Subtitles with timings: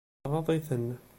[0.23, 0.87] Tɣaḍ-iten.